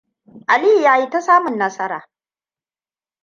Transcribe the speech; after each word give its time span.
Aliyu 0.47 0.81
ya 0.81 0.97
yi 0.97 1.09
ta 1.09 1.21
samun 1.21 1.57
nasara. 1.57 2.09